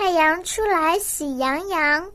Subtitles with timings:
[0.00, 2.10] 太阳出来喜洋洋。